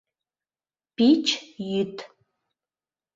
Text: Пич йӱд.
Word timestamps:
Пич 0.95 1.25
йӱд. 1.69 1.95